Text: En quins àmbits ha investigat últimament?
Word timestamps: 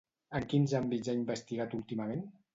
En 0.39 0.47
quins 0.53 0.73
àmbits 0.79 1.13
ha 1.13 1.15
investigat 1.19 1.79
últimament? 1.83 2.27